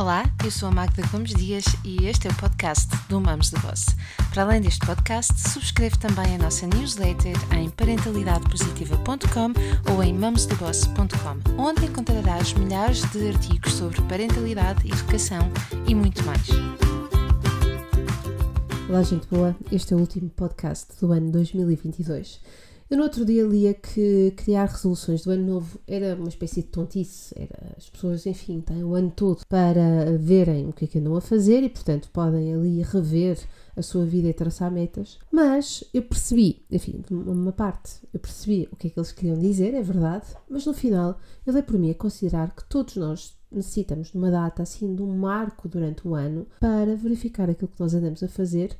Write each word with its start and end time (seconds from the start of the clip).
Olá, 0.00 0.24
eu 0.42 0.50
sou 0.50 0.70
a 0.70 0.72
Magda 0.72 1.06
Gomes 1.08 1.34
Dias 1.34 1.62
e 1.84 2.06
este 2.06 2.26
é 2.26 2.30
o 2.30 2.34
podcast 2.36 2.88
do 3.10 3.20
Mamos 3.20 3.50
de 3.50 3.60
Boss. 3.60 3.94
Para 4.32 4.44
além 4.44 4.62
deste 4.62 4.80
podcast, 4.86 5.38
subscreve 5.38 5.98
também 5.98 6.36
a 6.36 6.38
nossa 6.38 6.66
newsletter 6.66 7.36
em 7.54 7.68
parentalidadepositiva.com 7.68 9.92
ou 9.92 10.02
em 10.02 10.14
mamosdeboss.com, 10.14 11.62
onde 11.62 11.84
encontrarás 11.84 12.54
milhares 12.54 13.02
de 13.10 13.28
artigos 13.28 13.74
sobre 13.74 14.00
parentalidade, 14.08 14.90
educação 14.90 15.40
e 15.86 15.94
muito 15.94 16.24
mais. 16.24 16.48
Olá, 18.88 19.02
gente 19.02 19.28
boa. 19.28 19.54
Este 19.70 19.92
é 19.92 19.96
o 19.98 20.00
último 20.00 20.30
podcast 20.30 20.98
do 20.98 21.12
ano 21.12 21.30
2022. 21.30 22.40
Eu 22.90 22.96
no 22.96 23.04
outro 23.04 23.24
dia 23.24 23.44
lia 23.44 23.72
que 23.72 24.32
criar 24.36 24.64
resoluções 24.64 25.22
do 25.22 25.30
ano 25.30 25.46
novo 25.46 25.78
era 25.86 26.16
uma 26.16 26.28
espécie 26.28 26.62
de 26.62 26.66
tontice. 26.66 27.32
Era, 27.38 27.76
as 27.76 27.88
pessoas, 27.88 28.26
enfim, 28.26 28.60
têm 28.60 28.82
o 28.82 28.96
ano 28.96 29.12
todo 29.14 29.46
para 29.48 30.18
verem 30.18 30.66
o 30.66 30.72
que 30.72 30.86
é 30.86 30.88
que 30.88 30.98
andam 30.98 31.14
a 31.14 31.20
fazer 31.20 31.62
e, 31.62 31.68
portanto, 31.68 32.10
podem 32.12 32.52
ali 32.52 32.82
rever 32.82 33.38
a 33.76 33.82
sua 33.82 34.04
vida 34.04 34.26
e 34.26 34.34
traçar 34.34 34.72
metas. 34.72 35.20
Mas 35.30 35.84
eu 35.94 36.02
percebi, 36.02 36.66
enfim, 36.68 37.00
de 37.06 37.14
uma 37.14 37.52
parte, 37.52 38.00
eu 38.12 38.18
percebi 38.18 38.68
o 38.72 38.76
que 38.76 38.88
é 38.88 38.90
que 38.90 38.98
eles 38.98 39.12
queriam 39.12 39.38
dizer, 39.38 39.72
é 39.72 39.82
verdade, 39.82 40.26
mas 40.48 40.66
no 40.66 40.74
final 40.74 41.16
eu 41.46 41.52
dei 41.52 41.62
por 41.62 41.78
mim 41.78 41.92
a 41.92 41.94
considerar 41.94 42.52
que 42.56 42.64
todos 42.64 42.96
nós 42.96 43.38
necessitamos 43.52 44.10
de 44.10 44.18
uma 44.18 44.32
data, 44.32 44.64
assim, 44.64 44.96
de 44.96 45.02
um 45.02 45.16
marco 45.16 45.68
durante 45.68 46.08
o 46.08 46.16
ano 46.16 46.44
para 46.58 46.96
verificar 46.96 47.48
aquilo 47.48 47.70
que 47.70 47.78
nós 47.78 47.94
andamos 47.94 48.20
a 48.24 48.28
fazer 48.28 48.76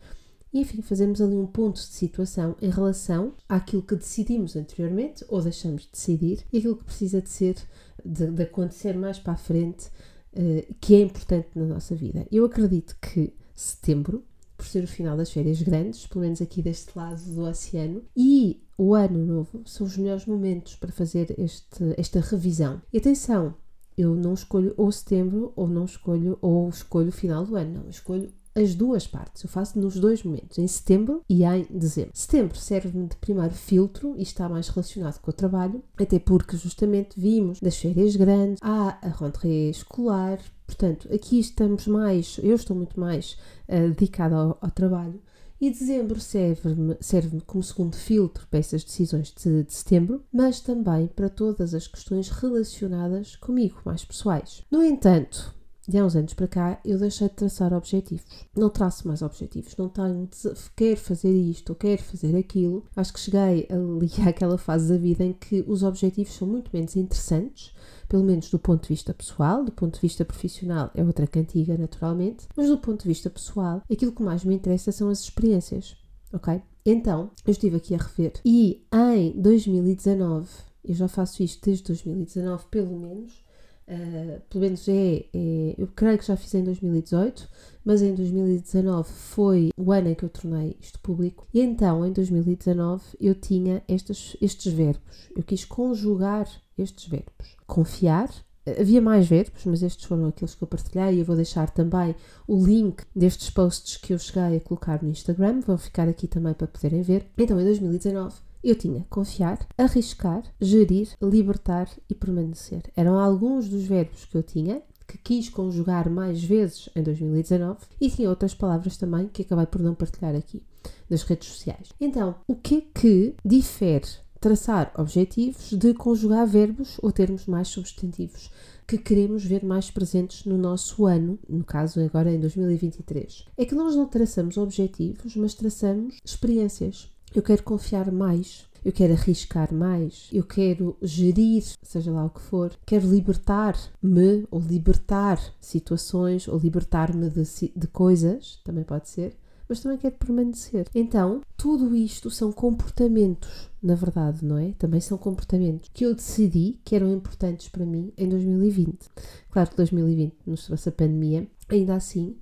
e, 0.53 0.61
enfim, 0.61 0.83
fazemos 0.83 1.21
ali 1.21 1.37
um 1.37 1.47
ponto 1.47 1.77
de 1.77 1.87
situação 1.87 2.57
em 2.61 2.71
relação 2.71 3.35
àquilo 3.49 3.83
que 3.83 3.95
decidimos 3.95 4.57
anteriormente 4.57 5.25
ou 5.29 5.41
deixamos 5.41 5.83
de 5.83 5.93
decidir 5.93 6.45
e 6.53 6.59
aquilo 6.59 6.77
que 6.77 6.85
precisa 6.85 7.23
de 7.23 7.29
ser, 7.29 7.57
de, 8.05 8.31
de 8.31 8.43
acontecer 8.43 8.97
mais 8.97 9.19
para 9.19 9.35
a 9.35 9.37
frente, 9.37 9.87
uh, 10.33 10.75
que 10.81 10.95
é 10.95 11.01
importante 11.01 11.49
na 11.55 11.67
nossa 11.67 11.95
vida. 11.95 12.27
Eu 12.33 12.45
acredito 12.45 12.97
que 13.01 13.33
setembro, 13.55 14.25
por 14.57 14.67
ser 14.67 14.85
o 14.85 14.89
final 14.89 15.17
das 15.17 15.31
férias 15.31 15.63
grandes, 15.63 16.07
pelo 16.07 16.23
menos 16.23 16.43
aqui 16.43 16.63
deste 16.63 16.91
lado 16.97 17.23
do 17.23 17.43
oceano, 17.43 18.03
e 18.17 18.63
o 18.77 18.95
ano 18.95 19.25
novo 19.25 19.63
são 19.67 19.87
os 19.87 19.97
melhores 19.97 20.27
momentos 20.27 20.75
para 20.75 20.93
fazer 20.93 21.35
este, 21.39 21.95
esta 21.97 22.21
revisão. 22.21 22.83
E 22.93 22.99
atenção, 22.99 23.55
eu 23.97 24.15
não 24.15 24.35
escolho 24.35 24.75
ou 24.77 24.91
setembro 24.91 25.53
ou 25.55 25.69
não 25.69 25.85
escolho 25.85 26.39
ou 26.41 26.69
escolho 26.69 27.09
o 27.09 27.13
final 27.13 27.45
do 27.45 27.57
ano, 27.57 27.75
não, 27.75 27.83
eu 27.85 27.91
escolho 27.91 28.33
as 28.61 28.75
duas 28.75 29.07
partes. 29.07 29.43
Eu 29.43 29.49
faço 29.49 29.79
nos 29.79 29.99
dois 29.99 30.23
momentos, 30.23 30.59
em 30.59 30.67
setembro 30.67 31.23
e 31.29 31.45
em 31.45 31.67
dezembro. 31.71 32.13
Setembro 32.15 32.57
serve-me 32.59 33.09
de 33.09 33.17
primeiro 33.17 33.55
filtro 33.55 34.15
e 34.17 34.23
está 34.23 34.49
mais 34.49 34.69
relacionado 34.69 35.19
com 35.21 35.31
o 35.31 35.35
trabalho, 35.35 35.83
até 35.99 36.19
porque 36.19 36.57
justamente 36.57 37.19
vimos 37.19 37.61
das 37.61 37.77
férias 37.77 38.15
grandes, 38.17 38.59
há 38.61 38.99
a 39.03 39.09
rentrée 39.09 39.71
escolar, 39.71 40.39
portanto, 40.67 41.09
aqui 41.13 41.39
estamos 41.39 41.87
mais, 41.87 42.39
eu 42.43 42.55
estou 42.55 42.77
muito 42.77 42.99
mais 43.01 43.37
uh, 43.69 43.89
dedicada 43.89 44.37
ao, 44.37 44.59
ao 44.61 44.71
trabalho. 44.71 45.21
E 45.61 45.71
dezembro 45.71 46.19
serve-me 46.19 46.97
serve 47.01 47.39
como 47.43 47.63
segundo 47.63 47.95
filtro 47.95 48.47
para 48.49 48.61
essas 48.61 48.83
decisões 48.83 49.31
de, 49.31 49.63
de, 49.63 49.73
setembro, 49.75 50.25
mas 50.33 50.61
também 50.61 51.07
para 51.07 51.29
todas 51.29 51.75
as 51.75 51.87
questões 51.87 52.31
relacionadas 52.31 53.37
comigo, 53.37 53.83
mais 53.85 54.03
pessoais. 54.03 54.65
No 54.71 54.83
entanto, 54.83 55.55
de 55.89 55.99
há 55.99 56.05
uns 56.05 56.15
anos 56.15 56.35
para 56.35 56.47
cá, 56.47 56.81
eu 56.85 56.99
deixei 56.99 57.29
de 57.29 57.35
traçar 57.35 57.73
objetivos. 57.73 58.25
Não 58.57 58.71
traço 58.71 59.09
mais 59.09 59.23
objetivos. 59.23 59.77
Não 59.77 59.89
tenho, 59.89 60.29
quero 60.77 61.01
fazer 61.01 61.33
isto 61.33 61.71
ou 61.71 61.77
quero 61.77 62.03
fazer 62.03 62.37
aquilo. 62.37 62.85
Acho 62.95 63.13
que 63.13 63.21
cheguei 63.21 63.67
ali 63.71 64.11
àquela 64.29 64.59
fase 64.59 64.93
da 64.93 64.99
vida 64.99 65.25
em 65.25 65.33
que 65.33 65.65
os 65.67 65.83
objetivos 65.83 66.35
são 66.35 66.47
muito 66.47 66.71
menos 66.73 66.97
interessantes, 66.97 67.75
pelo 68.09 68.25
menos 68.25 68.51
do 68.51 68.59
ponto 68.59 68.83
de 68.83 68.89
vista 68.89 69.15
pessoal. 69.15 69.65
Do 69.65 69.73
ponto 69.73 69.95
de 69.95 70.01
vista 70.01 70.25
profissional 70.25 70.91
é 70.95 71.03
outra 71.03 71.27
cantiga, 71.27 71.77
naturalmente. 71.77 72.47
Mas 72.57 72.69
do 72.69 72.79
ponto 72.79 73.03
de 73.03 73.09
vista 73.09 73.31
pessoal, 73.31 73.83
aquilo 73.91 74.13
que 74.13 74.23
mais 74.23 74.45
me 74.45 74.55
interessa 74.55 74.93
são 74.93 75.09
as 75.09 75.21
experiências. 75.21 75.97
Ok? 76.33 76.63
Então, 76.85 77.31
eu 77.47 77.51
estive 77.51 77.77
aqui 77.77 77.95
a 77.95 77.99
rever. 77.99 78.33
E 78.45 78.87
em 78.93 79.33
2019, 79.41 80.49
eu 80.85 80.95
já 80.95 81.09
faço 81.09 81.43
isto 81.43 81.65
desde 81.65 81.85
2019, 81.85 82.67
pelo 82.71 82.99
menos 82.99 83.45
Uh, 83.89 84.41
pelo 84.49 84.63
menos 84.63 84.89
é, 84.89 85.25
é, 85.35 85.75
eu 85.77 85.89
creio 85.89 86.17
que 86.17 86.27
já 86.27 86.37
fiz 86.37 86.55
em 86.55 86.63
2018, 86.63 87.49
mas 87.85 88.03
em 88.03 88.15
2019 88.15 89.11
foi 89.11 89.71
o 89.77 89.91
ano 89.91 90.09
em 90.09 90.15
que 90.15 90.25
eu 90.25 90.29
tornei 90.29 90.77
isto 90.81 91.01
público. 91.01 91.47
E 91.53 91.61
então, 91.61 92.07
em 92.07 92.13
2019, 92.13 93.03
eu 93.21 93.35
tinha 93.35 93.83
estes, 93.89 94.37
estes 94.41 94.73
verbos. 94.73 95.29
Eu 95.37 95.43
quis 95.43 95.65
conjugar 95.65 96.49
estes 96.79 97.07
verbos. 97.07 97.57
Confiar. 97.67 98.31
Havia 98.79 99.01
mais 99.01 99.27
verbos, 99.27 99.65
mas 99.65 99.83
estes 99.83 100.05
foram 100.05 100.27
aqueles 100.27 100.55
que 100.55 100.63
eu 100.63 100.69
partilhei. 100.69 101.17
E 101.17 101.19
eu 101.21 101.25
vou 101.25 101.35
deixar 101.35 101.71
também 101.71 102.15
o 102.47 102.65
link 102.65 103.03
destes 103.17 103.51
posts 103.51 103.97
que 103.97 104.13
eu 104.13 104.19
cheguei 104.19 104.59
a 104.59 104.61
colocar 104.61 105.03
no 105.03 105.09
Instagram. 105.09 105.61
Vão 105.61 105.79
ficar 105.79 106.09
aqui 106.09 106.29
também 106.29 106.55
para 106.55 106.69
poderem 106.69 107.03
ver. 107.03 107.27
Então, 107.37 107.61
em 107.61 107.65
2019, 107.65 108.35
eu 108.63 108.75
tinha 108.75 109.07
confiar, 109.09 109.59
arriscar, 109.77 110.43
gerir, 110.61 111.09
libertar 111.21 111.89
e 112.09 112.15
permanecer. 112.15 112.83
Eram 112.97 113.19
alguns 113.19 113.69
dos 113.69 113.85
verbos 113.85 114.25
que 114.25 114.37
eu 114.37 114.43
tinha, 114.43 114.83
que 115.07 115.19
quis 115.19 115.49
conjugar 115.49 116.09
mais 116.09 116.43
vezes 116.43 116.89
em 116.95 117.03
2019 117.03 117.81
e 118.01 118.11
tinha 118.11 118.31
outras 118.31 118.55
palavras 118.55 118.97
também 118.97 119.29
que 119.29 119.43
acabei 119.43 119.67
por 119.67 119.81
não 119.81 119.95
partilhar 119.95 120.35
aqui 120.35 120.63
nas 121.09 121.23
redes 121.23 121.49
sociais. 121.49 121.89
Então, 122.01 122.37
o 122.47 122.55
que 122.55 122.77
é 122.77 123.01
que 123.01 123.35
difere 123.45 124.07
traçar 124.41 124.91
objetivos 124.97 125.71
de 125.73 125.93
conjugar 125.93 126.47
verbos 126.47 126.99
ou 127.03 127.13
termos 127.13 127.47
mais 127.47 127.69
substantivos 127.69 128.51
que 128.87 128.99
queremos 128.99 129.45
ver 129.45 129.65
mais 129.65 129.89
presentes 129.89 130.45
no 130.45 130.59
nosso 130.59 131.07
ano, 131.07 131.39
no 131.49 131.63
caso 131.63 132.01
agora 132.01 132.33
em 132.33 132.41
2023. 132.41 133.45
É 133.57 133.65
que 133.65 133.75
nós 133.75 133.95
não 133.95 134.07
traçamos 134.07 134.57
objetivos, 134.57 135.37
mas 135.37 135.55
traçamos 135.55 136.17
experiências. 136.25 137.09
Eu 137.35 137.43
quero 137.43 137.63
confiar 137.63 138.11
mais, 138.11 138.67
eu 138.85 138.93
quero 138.93 139.13
arriscar 139.13 139.73
mais, 139.73 140.29
eu 140.33 140.43
quero 140.43 140.97
gerir, 141.01 141.63
seja 141.83 142.11
lá 142.11 142.25
o 142.25 142.31
que 142.31 142.41
for, 142.41 142.73
quero 142.85 143.09
libertar-me 143.09 144.47
ou 144.51 144.59
libertar 144.61 145.39
situações 145.61 146.49
ou 146.49 146.59
libertar-me 146.59 147.31
de, 147.31 147.73
de, 147.77 147.87
coisas, 147.87 148.61
também 148.65 148.83
pode 148.83 149.09
ser, 149.09 149.37
mas 149.69 149.81
também 149.81 149.99
quero 149.99 150.17
permanecer. 150.17 150.89
Então, 150.93 151.41
tudo 151.57 151.95
isto 151.95 152.31
são 152.31 152.51
comportamentos, 152.51 153.71
na 153.81 153.95
verdade, 153.95 154.45
não 154.45 154.59
é? 154.59 154.73
Também 154.73 155.01
são 155.01 155.17
comportamentos 155.17 155.89
que 155.95 156.05
eu 156.05 156.15
decidi 156.15 156.81
que 156.85 156.97
eram 156.97 157.13
importantes 157.13 157.69
para 157.69 157.87
mim 157.87 158.13
em 158.19 158.29
2020. 158.29 159.09
Claro 159.51 159.71
que 159.71 159.77
2020 159.77 160.35
nos 160.47 160.67
trouxe 160.67 160.89
a 160.89 160.93
pandemia, 160.93 161.47
ainda 161.69 161.95
assim 161.95 162.37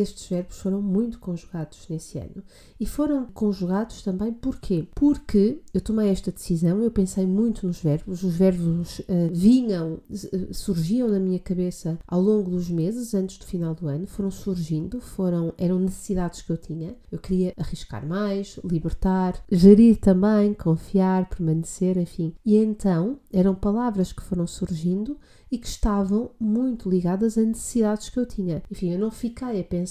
estes 0.00 0.28
verbos 0.28 0.58
foram 0.58 0.82
muito 0.82 1.18
conjugados 1.18 1.86
nesse 1.88 2.18
ano. 2.18 2.42
E 2.78 2.86
foram 2.86 3.26
conjugados 3.26 4.02
também 4.02 4.32
porquê? 4.32 4.88
Porque 4.94 5.60
eu 5.72 5.80
tomei 5.80 6.08
esta 6.08 6.32
decisão, 6.32 6.82
eu 6.82 6.90
pensei 6.90 7.26
muito 7.26 7.66
nos 7.66 7.80
verbos, 7.80 8.22
os 8.22 8.34
verbos 8.34 8.98
uh, 9.00 9.04
vinham, 9.32 10.00
uh, 10.10 10.54
surgiam 10.54 11.08
na 11.08 11.18
minha 11.18 11.38
cabeça 11.38 11.98
ao 12.06 12.20
longo 12.20 12.50
dos 12.50 12.68
meses, 12.68 13.14
antes 13.14 13.38
do 13.38 13.44
final 13.44 13.74
do 13.74 13.86
ano, 13.86 14.06
foram 14.06 14.30
surgindo, 14.30 15.00
foram, 15.00 15.52
eram 15.56 15.78
necessidades 15.78 16.42
que 16.42 16.50
eu 16.50 16.56
tinha. 16.56 16.94
Eu 17.10 17.18
queria 17.18 17.54
arriscar 17.56 18.06
mais, 18.06 18.58
libertar, 18.64 19.42
gerir 19.50 19.98
também, 19.98 20.54
confiar, 20.54 21.28
permanecer, 21.28 21.96
enfim. 21.96 22.34
E 22.44 22.56
então 22.56 23.18
eram 23.32 23.54
palavras 23.54 24.12
que 24.12 24.22
foram 24.22 24.46
surgindo 24.46 25.18
e 25.50 25.58
que 25.58 25.68
estavam 25.68 26.30
muito 26.40 26.90
ligadas 26.90 27.38
a 27.38 27.42
necessidades 27.42 28.08
que 28.08 28.18
eu 28.18 28.26
tinha. 28.26 28.62
Enfim, 28.70 28.92
eu 28.92 28.98
não 28.98 29.10
fiquei 29.10 29.60
a 29.60 29.64
pensar 29.64 29.83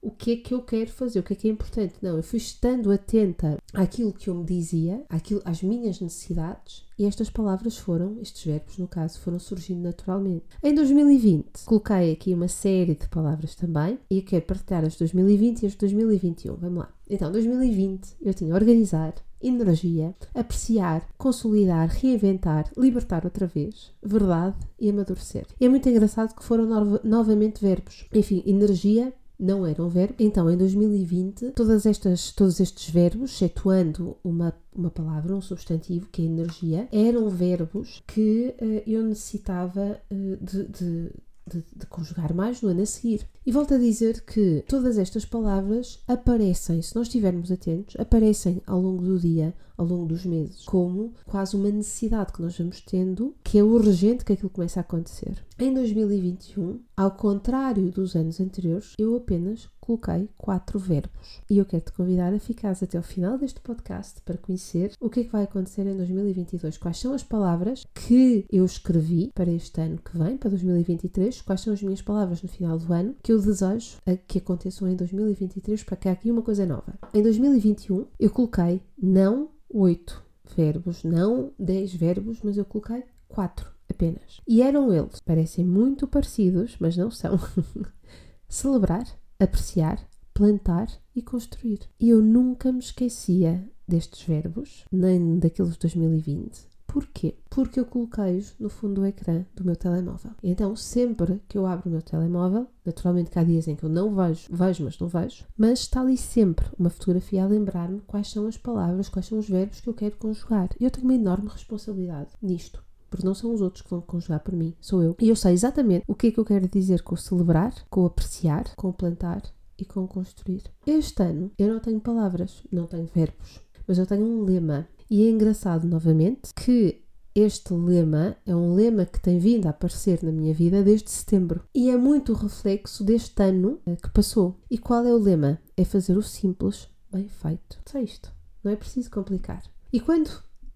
o 0.00 0.10
que 0.10 0.32
é 0.32 0.36
que 0.36 0.54
eu 0.54 0.62
quero 0.62 0.90
fazer, 0.90 1.20
o 1.20 1.22
que 1.22 1.32
é 1.32 1.36
que 1.36 1.48
é 1.48 1.50
importante. 1.50 1.94
Não, 2.02 2.16
eu 2.16 2.22
fui 2.22 2.38
estando 2.38 2.90
atenta 2.90 3.58
àquilo 3.74 4.12
que 4.12 4.28
eu 4.28 4.34
me 4.34 4.44
dizia, 4.44 5.04
àquilo, 5.08 5.42
às 5.44 5.62
minhas 5.62 6.00
necessidades 6.00 6.84
e 7.00 7.06
estas 7.06 7.30
palavras 7.30 7.78
foram, 7.78 8.18
estes 8.20 8.44
verbos 8.44 8.76
no 8.76 8.86
caso, 8.86 9.18
foram 9.20 9.38
surgindo 9.38 9.80
naturalmente. 9.80 10.44
Em 10.62 10.74
2020, 10.74 11.64
coloquei 11.64 12.12
aqui 12.12 12.34
uma 12.34 12.46
série 12.46 12.94
de 12.94 13.08
palavras 13.08 13.54
também 13.54 13.98
e 14.10 14.18
eu 14.18 14.22
quero 14.22 14.44
partilhar 14.44 14.84
as 14.84 14.96
2020 14.96 15.62
e 15.62 15.66
as 15.66 15.74
2021. 15.74 16.56
Vamos 16.56 16.78
lá. 16.80 16.92
Então, 17.08 17.32
2020 17.32 18.16
eu 18.20 18.34
tinha 18.34 18.54
organizar, 18.54 19.14
energia, 19.40 20.14
apreciar, 20.34 21.08
consolidar, 21.16 21.88
reinventar, 21.88 22.70
libertar 22.76 23.24
outra 23.24 23.46
vez, 23.46 23.94
verdade 24.02 24.56
e 24.78 24.90
amadurecer. 24.90 25.46
É 25.58 25.68
muito 25.70 25.88
engraçado 25.88 26.34
que 26.34 26.44
foram 26.44 26.66
no 26.66 27.00
novamente 27.02 27.62
verbos. 27.62 28.06
Enfim, 28.12 28.42
energia 28.44 29.12
não 29.40 29.66
era 29.66 29.82
um 29.82 29.88
verbo. 29.88 30.14
Então, 30.18 30.50
em 30.50 30.56
2020, 30.56 31.52
todas 31.52 31.86
estas, 31.86 32.32
todos 32.32 32.60
estes 32.60 32.90
verbos, 32.90 33.32
excetuando 33.32 34.16
uma, 34.22 34.54
uma 34.74 34.90
palavra, 34.90 35.34
um 35.34 35.40
substantivo, 35.40 36.08
que 36.12 36.22
é 36.22 36.26
energia, 36.26 36.88
eram 36.92 37.28
verbos 37.28 38.02
que 38.06 38.54
uh, 38.60 38.82
eu 38.86 39.02
necessitava 39.02 40.00
uh, 40.10 40.44
de, 40.44 40.64
de 40.68 41.12
de, 41.50 41.64
de, 41.74 41.86
conjugar 41.86 42.32
mais 42.32 42.62
no 42.62 42.68
ano 42.68 42.82
a 42.82 42.86
seguir. 42.86 43.26
E 43.44 43.50
volto 43.50 43.74
a 43.74 43.78
dizer 43.78 44.24
que 44.24 44.64
todas 44.68 44.96
estas 44.96 45.24
palavras 45.24 45.98
aparecem, 46.06 46.80
se 46.80 46.94
nós 46.94 47.08
estivermos 47.08 47.50
atentos, 47.50 47.96
aparecem 47.98 48.62
ao 48.66 48.80
longo 48.80 49.02
do 49.02 49.18
dia, 49.18 49.52
ao 49.76 49.86
longo 49.86 50.06
dos 50.06 50.24
meses, 50.24 50.64
como 50.64 51.12
quase 51.26 51.56
uma 51.56 51.70
necessidade 51.70 52.32
que 52.32 52.42
nós 52.42 52.56
vamos 52.56 52.80
tendo, 52.82 53.34
que 53.50 53.58
é 53.58 53.64
urgente 53.64 54.24
que 54.24 54.32
aquilo 54.32 54.48
comece 54.48 54.78
a 54.78 54.82
acontecer. 54.82 55.44
Em 55.58 55.74
2021, 55.74 56.78
ao 56.96 57.10
contrário 57.10 57.90
dos 57.90 58.14
anos 58.14 58.40
anteriores, 58.40 58.94
eu 58.96 59.16
apenas 59.16 59.68
coloquei 59.80 60.28
quatro 60.38 60.78
verbos. 60.78 61.42
E 61.50 61.58
eu 61.58 61.64
quero 61.64 61.82
te 61.82 61.92
convidar 61.92 62.32
a 62.32 62.38
ficares 62.38 62.80
até 62.80 62.96
o 62.96 63.02
final 63.02 63.36
deste 63.36 63.60
podcast 63.60 64.20
para 64.20 64.38
conhecer 64.38 64.92
o 65.00 65.10
que 65.10 65.18
é 65.18 65.24
que 65.24 65.32
vai 65.32 65.42
acontecer 65.42 65.84
em 65.84 65.96
2022. 65.96 66.78
Quais 66.78 66.98
são 66.98 67.12
as 67.12 67.24
palavras 67.24 67.84
que 67.92 68.46
eu 68.52 68.64
escrevi 68.64 69.32
para 69.34 69.50
este 69.50 69.80
ano 69.80 69.98
que 69.98 70.16
vem, 70.16 70.36
para 70.36 70.50
2023? 70.50 71.42
Quais 71.42 71.60
são 71.60 71.72
as 71.72 71.82
minhas 71.82 72.00
palavras 72.00 72.40
no 72.44 72.48
final 72.48 72.78
do 72.78 72.92
ano 72.92 73.16
que 73.20 73.32
eu 73.32 73.40
desejo 73.40 73.96
que 74.28 74.38
aconteçam 74.38 74.86
em 74.86 74.94
2023 74.94 75.82
para 75.82 75.96
que 75.96 76.08
há 76.08 76.12
aqui 76.12 76.30
uma 76.30 76.42
coisa 76.42 76.64
nova. 76.64 76.96
Em 77.12 77.20
2021, 77.20 78.06
eu 78.20 78.30
coloquei 78.30 78.80
não 78.96 79.48
oito 79.68 80.24
verbos, 80.56 81.02
não 81.02 81.52
dez 81.58 81.92
verbos, 81.92 82.38
mas 82.44 82.56
eu 82.56 82.64
coloquei 82.64 83.02
quatro 83.30 83.70
apenas. 83.88 84.40
E 84.46 84.62
eram 84.62 84.92
eles, 84.92 85.20
parecem 85.20 85.64
muito 85.64 86.06
parecidos, 86.06 86.76
mas 86.78 86.96
não 86.96 87.10
são. 87.10 87.38
Celebrar, 88.48 89.06
apreciar, 89.38 90.00
plantar 90.34 90.88
e 91.14 91.22
construir. 91.22 91.80
E 91.98 92.08
eu 92.08 92.20
nunca 92.20 92.72
me 92.72 92.80
esquecia 92.80 93.68
destes 93.86 94.22
verbos, 94.22 94.84
nem 94.90 95.38
daqueles 95.38 95.72
de 95.74 95.78
2020. 95.80 96.70
Porquê? 96.86 97.36
Porque 97.48 97.78
eu 97.78 97.86
coloquei-os 97.86 98.56
no 98.58 98.68
fundo 98.68 98.94
do 98.94 99.06
ecrã 99.06 99.44
do 99.54 99.64
meu 99.64 99.76
telemóvel. 99.76 100.32
Então, 100.42 100.74
sempre 100.74 101.40
que 101.48 101.56
eu 101.56 101.64
abro 101.64 101.88
o 101.88 101.92
meu 101.92 102.02
telemóvel, 102.02 102.66
naturalmente 102.84 103.38
há 103.38 103.44
dias 103.44 103.68
em 103.68 103.76
que 103.76 103.84
eu 103.84 103.88
não 103.88 104.12
vejo, 104.12 104.48
vejo, 104.50 104.82
mas 104.82 104.98
não 104.98 105.06
vejo, 105.06 105.46
mas 105.56 105.80
está 105.80 106.00
ali 106.00 106.16
sempre 106.16 106.66
uma 106.76 106.90
fotografia 106.90 107.44
a 107.44 107.46
lembrar-me 107.46 108.00
quais 108.00 108.32
são 108.32 108.48
as 108.48 108.56
palavras, 108.56 109.08
quais 109.08 109.26
são 109.26 109.38
os 109.38 109.48
verbos 109.48 109.80
que 109.80 109.88
eu 109.88 109.94
quero 109.94 110.16
conjugar. 110.16 110.70
E 110.80 110.84
eu 110.84 110.90
tenho 110.90 111.06
uma 111.06 111.14
enorme 111.14 111.48
responsabilidade 111.48 112.30
nisto 112.42 112.82
porque 113.10 113.26
não 113.26 113.34
são 113.34 113.52
os 113.52 113.60
outros 113.60 113.82
que 113.82 113.90
vão 113.90 114.00
conjugar 114.00 114.40
por 114.40 114.54
mim, 114.54 114.74
sou 114.80 115.02
eu. 115.02 115.16
E 115.20 115.28
eu 115.28 115.36
sei 115.36 115.52
exatamente 115.52 116.04
o 116.06 116.14
que 116.14 116.28
é 116.28 116.30
que 116.30 116.38
eu 116.38 116.44
quero 116.44 116.68
dizer 116.68 117.02
com 117.02 117.16
celebrar, 117.16 117.74
com 117.90 118.06
apreciar, 118.06 118.74
com 118.76 118.92
plantar 118.92 119.42
e 119.76 119.84
com 119.84 120.06
construir. 120.06 120.62
Este 120.86 121.22
ano 121.22 121.50
eu 121.58 121.68
não 121.68 121.80
tenho 121.80 122.00
palavras, 122.00 122.62
não 122.70 122.86
tenho 122.86 123.08
verbos, 123.12 123.60
mas 123.86 123.98
eu 123.98 124.06
tenho 124.06 124.24
um 124.24 124.44
lema. 124.44 124.86
E 125.10 125.26
é 125.26 125.30
engraçado 125.30 125.86
novamente 125.88 126.54
que 126.54 127.02
este 127.34 127.72
lema 127.72 128.36
é 128.44 128.54
um 128.54 128.74
lema 128.74 129.06
que 129.06 129.20
tem 129.20 129.38
vindo 129.38 129.66
a 129.66 129.70
aparecer 129.70 130.22
na 130.22 130.32
minha 130.32 130.52
vida 130.52 130.82
desde 130.82 131.10
setembro 131.10 131.62
e 131.74 131.88
é 131.90 131.96
muito 131.96 132.32
reflexo 132.32 133.04
deste 133.04 133.40
ano 133.42 133.80
eh, 133.86 133.96
que 133.96 134.10
passou. 134.10 134.58
E 134.70 134.78
qual 134.78 135.04
é 135.04 135.12
o 135.12 135.18
lema? 135.18 135.60
É 135.76 135.84
fazer 135.84 136.16
o 136.16 136.22
simples 136.22 136.88
bem 137.10 137.28
feito. 137.28 137.78
Só 137.86 137.98
isto. 137.98 138.32
Não 138.62 138.72
é 138.72 138.76
preciso 138.76 139.10
complicar. 139.10 139.62
E 139.92 140.00
quando 140.00 140.30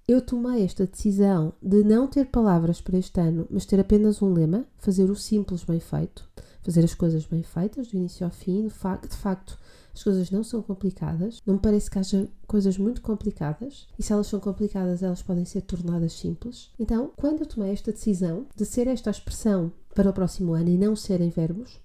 eu 0.06 0.20
tomei 0.20 0.64
esta 0.64 0.86
decisão 0.86 1.52
de 1.62 1.82
não 1.82 2.06
ter 2.06 2.26
palavras 2.26 2.80
para 2.80 2.98
este 2.98 3.18
ano, 3.20 3.46
mas 3.50 3.64
ter 3.64 3.80
apenas 3.80 4.20
um 4.20 4.32
lema, 4.32 4.66
fazer 4.76 5.10
o 5.10 5.16
simples 5.16 5.64
bem 5.64 5.80
feito, 5.80 6.28
fazer 6.62 6.84
as 6.84 6.94
coisas 6.94 7.24
bem 7.24 7.42
feitas, 7.42 7.88
do 7.88 7.96
início 7.96 8.24
ao 8.24 8.30
fim, 8.30 8.66
de 8.66 8.70
facto, 9.16 9.58
as 9.94 10.02
coisas 10.02 10.30
não 10.30 10.42
são 10.42 10.60
complicadas, 10.60 11.40
não 11.46 11.54
me 11.54 11.60
parece 11.60 11.90
que 11.90 11.98
haja 11.98 12.28
coisas 12.46 12.76
muito 12.76 13.00
complicadas, 13.00 13.86
e 13.98 14.02
se 14.02 14.12
elas 14.12 14.26
são 14.26 14.40
complicadas, 14.40 15.02
elas 15.02 15.22
podem 15.22 15.44
ser 15.44 15.62
tornadas 15.62 16.12
simples. 16.12 16.70
Então, 16.78 17.10
quando 17.16 17.40
eu 17.40 17.46
tomei 17.46 17.72
esta 17.72 17.92
decisão 17.92 18.46
de 18.54 18.66
ser 18.66 18.86
esta 18.86 19.10
expressão 19.10 19.72
para 19.94 20.10
o 20.10 20.12
próximo 20.12 20.52
ano 20.52 20.68
e 20.68 20.76
não 20.76 20.94
serem 20.94 21.30
verbos, 21.30 21.80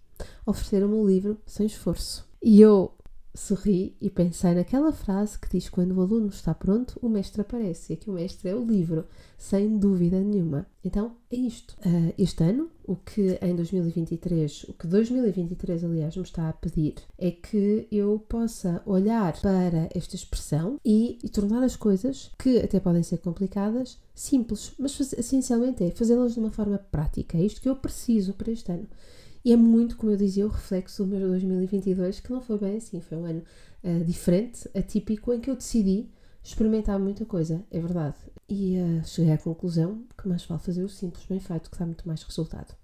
ofereceram-me 0.45 0.95
um 0.95 1.05
livro 1.05 1.37
sem 1.45 1.65
esforço. 1.65 2.27
E 2.41 2.59
eu 2.59 2.91
sorri 3.39 3.95
e 4.01 4.09
pensei 4.09 4.53
naquela 4.53 4.91
frase 4.91 5.39
que 5.39 5.49
diz: 5.49 5.69
Quando 5.69 5.93
o 5.93 6.01
aluno 6.01 6.27
está 6.27 6.53
pronto, 6.53 6.99
o 7.01 7.07
mestre 7.07 7.41
aparece. 7.41 7.93
E 7.93 7.95
aqui 7.95 8.09
o 8.09 8.13
mestre 8.13 8.49
é 8.49 8.55
o 8.55 8.63
livro, 8.63 9.05
sem 9.37 9.77
dúvida 9.77 10.19
nenhuma. 10.19 10.67
Então 10.83 11.15
é 11.31 11.35
isto. 11.35 11.75
Uh, 11.85 12.13
este 12.17 12.43
ano, 12.43 12.69
o 12.85 12.95
que 12.95 13.39
em 13.41 13.55
2023, 13.55 14.65
o 14.65 14.73
que 14.73 14.87
2023, 14.87 15.83
aliás, 15.83 16.15
me 16.17 16.23
está 16.23 16.49
a 16.49 16.53
pedir 16.53 16.95
é 17.17 17.31
que 17.31 17.87
eu 17.91 18.19
possa 18.27 18.81
olhar 18.85 19.39
para 19.41 19.89
esta 19.95 20.15
expressão 20.15 20.79
e, 20.83 21.17
e 21.23 21.29
tornar 21.29 21.63
as 21.63 21.75
coisas, 21.75 22.31
que 22.37 22.59
até 22.59 22.79
podem 22.79 23.03
ser 23.03 23.19
complicadas, 23.19 23.97
simples, 24.13 24.73
mas 24.77 24.99
essencialmente 25.13 25.83
é 25.83 25.91
fazê-las 25.91 26.33
de 26.33 26.39
uma 26.39 26.51
forma 26.51 26.77
prática. 26.77 27.37
É 27.37 27.41
isto 27.41 27.61
que 27.61 27.69
eu 27.69 27.75
preciso 27.75 28.33
para 28.33 28.51
este 28.51 28.71
ano. 28.71 28.87
E 29.43 29.53
é 29.53 29.55
muito, 29.55 29.95
como 29.95 30.11
eu 30.11 30.17
dizia, 30.17 30.45
o 30.45 30.49
reflexo 30.49 31.03
do 31.03 31.09
meu 31.09 31.27
2022, 31.29 32.19
que 32.19 32.31
não 32.31 32.41
foi 32.41 32.57
bem 32.57 32.77
assim, 32.77 32.99
foi 32.99 33.17
um 33.17 33.25
ano 33.25 33.43
uh, 33.83 34.03
diferente, 34.03 34.69
atípico, 34.75 35.33
em 35.33 35.39
que 35.39 35.49
eu 35.49 35.55
decidi 35.55 36.09
experimentar 36.43 36.99
muita 36.99 37.25
coisa, 37.25 37.63
é 37.71 37.79
verdade. 37.79 38.17
E 38.47 38.77
uh, 38.77 39.05
cheguei 39.05 39.33
à 39.33 39.37
conclusão 39.37 40.03
que 40.17 40.27
mais 40.27 40.43
vale 40.45 40.61
fazer 40.61 40.83
o 40.83 40.89
simples 40.89 41.25
bem 41.25 41.39
feito, 41.39 41.69
que 41.69 41.79
dá 41.79 41.85
muito 41.85 42.07
mais 42.07 42.21
resultado. 42.23 42.75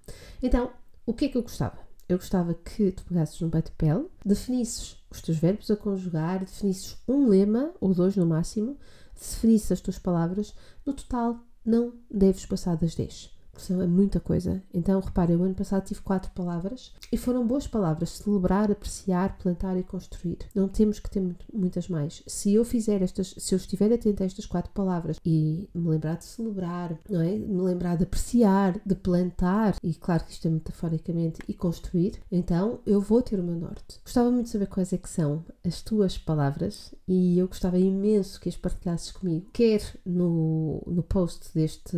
Então, 0.42 0.72
o 1.06 1.14
que 1.14 1.26
é 1.26 1.30
que 1.30 1.38
eu 1.38 1.44
gostava? 1.44 1.78
Eu 2.08 2.18
gostava 2.18 2.54
que 2.54 2.92
tu 2.92 3.04
pegasses 3.04 3.40
num 3.42 3.50
bate-pele, 3.50 4.06
definisses 4.24 5.04
os 5.10 5.22
teus 5.22 5.38
verbos 5.38 5.70
a 5.72 5.76
conjugar, 5.76 6.40
definisses 6.40 6.98
um 7.08 7.28
lema, 7.28 7.74
ou 7.82 7.94
dois 7.94 8.16
no 8.16 8.26
máximo, 8.26 8.78
definisses 9.14 9.72
as 9.72 9.82
tuas 9.82 9.98
palavras. 9.98 10.54
No 10.86 10.94
total, 10.94 11.40
não 11.66 11.94
deves 12.10 12.46
passar 12.46 12.78
das 12.78 12.94
10 12.96 13.35
é 13.70 13.88
muita 13.88 14.20
coisa. 14.20 14.62
Então, 14.74 15.00
repare, 15.00 15.36
o 15.36 15.44
ano 15.44 15.54
passado 15.54 15.86
tive 15.86 16.02
quatro 16.02 16.32
palavras 16.32 16.94
e 17.12 17.18
foram 17.18 17.46
boas 17.46 17.68
palavras: 17.68 18.12
celebrar, 18.12 18.72
apreciar, 18.72 19.38
plantar 19.38 19.78
e 19.78 19.84
construir. 19.84 20.40
Não 20.54 20.68
temos 20.68 21.00
que 21.00 21.10
ter 21.10 21.24
muitas 21.54 21.88
mais. 21.88 22.24
Se 22.28 22.54
eu 22.54 22.66
fizer 22.66 23.02
estas, 23.02 23.36
se 23.38 23.54
eu 23.54 23.58
estiver 23.58 23.92
atento 23.94 24.24
a 24.24 24.26
estas 24.26 24.46
quatro 24.46 24.72
palavras 24.72 25.20
e 25.26 25.70
me 25.74 25.90
lembrar 25.90 26.16
de 26.16 26.26
celebrar, 26.26 26.98
não 27.10 27.22
é? 27.22 27.32
Me 27.38 27.62
lembrar 27.62 27.98
de 27.98 28.04
apreciar, 28.04 28.80
de 28.86 28.96
plantar, 28.96 29.76
e 29.84 29.94
claro 29.94 30.24
que 30.24 30.32
isto 30.32 30.48
é 30.48 30.52
metaforicamente, 30.52 31.40
e 31.48 31.54
construir, 31.54 32.20
então 32.32 32.80
eu 32.86 33.00
vou 33.02 33.22
ter 33.22 33.40
o 33.40 33.44
meu 33.44 33.56
norte. 33.56 34.00
Gostava 34.04 34.32
muito 34.32 34.46
de 34.46 34.52
saber 34.52 34.68
quais 34.68 34.94
é 34.94 34.98
que 34.98 35.10
são 35.10 35.44
as 35.66 35.82
tuas 35.82 36.18
palavras 36.18 36.94
e 37.08 37.38
eu 37.40 37.48
gostava 37.48 37.78
imenso 37.78 38.40
que 38.40 38.50
as 38.50 38.58
partilhasses 38.58 39.12
comigo, 39.12 39.48
quer 39.54 39.82
no, 40.06 40.82
no 40.88 41.04
post 41.04 41.50
deste, 41.54 41.98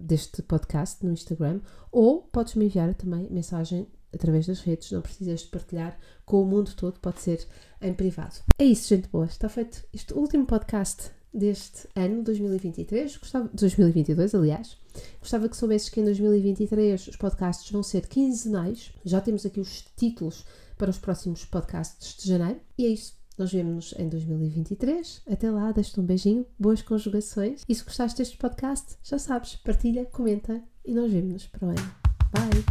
deste 0.00 0.42
podcast 0.42 0.81
podcast 0.82 1.04
no 1.04 1.12
Instagram 1.12 1.60
ou 1.90 2.22
podes 2.22 2.54
me 2.54 2.66
enviar 2.66 2.94
também 2.94 3.28
mensagem 3.30 3.86
através 4.12 4.46
das 4.46 4.60
redes, 4.60 4.90
não 4.90 5.00
precisas 5.00 5.40
de 5.40 5.46
partilhar 5.46 5.98
com 6.26 6.42
o 6.42 6.46
mundo 6.46 6.72
todo, 6.76 7.00
pode 7.00 7.20
ser 7.20 7.46
em 7.80 7.94
privado. 7.94 8.34
É 8.58 8.64
isso, 8.64 8.88
gente 8.88 9.08
boa, 9.08 9.24
está 9.24 9.48
feito 9.48 9.84
este 9.92 10.12
último 10.12 10.44
podcast 10.44 11.10
deste 11.32 11.88
ano 11.96 12.22
2023, 12.22 13.16
gostava, 13.16 13.48
2022 13.54 14.34
aliás, 14.34 14.76
gostava 15.18 15.48
que 15.48 15.56
soubesses 15.56 15.88
que 15.88 16.00
em 16.00 16.04
2023 16.04 17.08
os 17.08 17.16
podcasts 17.16 17.70
vão 17.70 17.82
ser 17.82 18.06
quinzenais, 18.06 18.92
já 19.02 19.18
temos 19.20 19.46
aqui 19.46 19.60
os 19.60 19.82
títulos 19.96 20.44
para 20.76 20.90
os 20.90 20.98
próximos 20.98 21.46
podcasts 21.46 22.22
de 22.22 22.28
janeiro, 22.28 22.60
e 22.76 22.84
é 22.84 22.88
isso. 22.88 23.22
Nós 23.38 23.50
vemos-nos 23.50 23.94
em 23.98 24.08
2023. 24.08 25.22
Até 25.26 25.50
lá, 25.50 25.72
deixo-te 25.72 26.00
um 26.00 26.04
beijinho, 26.04 26.46
boas 26.58 26.82
conjugações. 26.82 27.62
E 27.68 27.74
se 27.74 27.82
gostaste 27.82 28.18
deste 28.18 28.36
podcast, 28.36 28.96
já 29.02 29.18
sabes, 29.18 29.56
partilha, 29.56 30.04
comenta 30.04 30.62
e 30.84 30.94
nós 30.94 31.12
vemos-nos 31.12 31.46
para 31.46 31.66
o 31.66 31.70
ano. 31.70 31.90
Bye! 32.32 32.64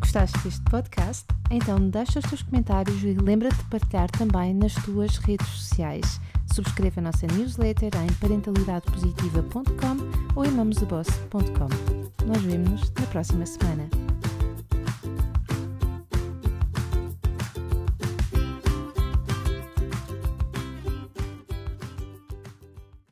Gostaste 0.00 0.38
deste 0.38 0.62
podcast? 0.62 1.26
Então 1.50 1.90
deixa 1.90 2.18
os 2.18 2.24
teus 2.24 2.42
comentários 2.42 3.02
e 3.02 3.14
lembra-te 3.14 3.56
de 3.56 3.64
partilhar 3.64 4.10
também 4.10 4.54
nas 4.54 4.74
tuas 4.74 5.18
redes 5.18 5.46
sociais. 5.48 6.20
Subscreva 6.52 7.00
a 7.00 7.04
nossa 7.04 7.26
newsletter 7.26 7.90
em 7.96 8.12
parentalidadepositiva.com 8.14 10.34
ou 10.34 10.44
em 10.44 10.50
mamosdeboss.com. 10.50 11.68
Nós 12.26 12.42
vemos-nos 12.42 12.90
na 12.92 13.06
próxima 13.06 13.44
semana. 13.44 13.88